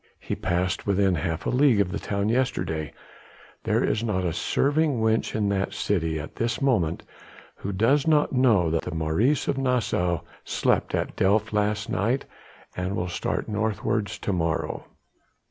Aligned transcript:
He 0.19 0.33
passed 0.33 0.87
within 0.87 1.13
half 1.13 1.45
a 1.45 1.51
league 1.51 1.79
of 1.79 1.91
the 1.91 1.99
town 1.99 2.27
yesterday; 2.27 2.91
there 3.65 3.83
is 3.83 4.03
not 4.03 4.25
a 4.25 4.33
serving 4.33 4.93
wench 4.99 5.35
in 5.35 5.47
that 5.49 5.73
city 5.75 6.19
at 6.19 6.37
this 6.37 6.59
moment 6.59 7.03
who 7.57 7.71
does 7.71 8.07
not 8.07 8.33
know 8.33 8.71
that 8.71 8.91
Maurice 8.91 9.47
of 9.47 9.59
Nassau 9.59 10.21
slept 10.43 10.95
at 10.95 11.15
Delft 11.15 11.53
last 11.53 11.87
night 11.87 12.25
and 12.75 12.95
will 12.95 13.09
start 13.09 13.47
northwards 13.47 14.17
to 14.17 14.33
morrow." 14.33 14.85